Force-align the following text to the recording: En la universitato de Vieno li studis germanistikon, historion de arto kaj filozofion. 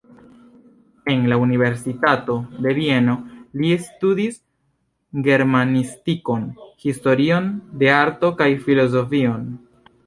En 1.05 1.19
la 1.31 1.35
universitato 1.47 2.37
de 2.65 2.73
Vieno 2.77 3.15
li 3.61 3.71
studis 3.91 4.41
germanistikon, 5.29 6.51
historion 6.89 7.55
de 7.83 7.95
arto 8.01 8.35
kaj 8.43 8.51
filozofion. 8.67 9.49